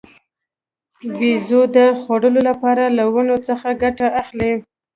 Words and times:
بیزو 1.17 1.61
د 1.75 1.77
خوړو 2.01 2.29
لپاره 2.49 2.83
له 2.97 3.03
ونو 3.13 3.35
څخه 3.47 3.67
ګټه 3.83 4.07
اخلي. 4.21 4.53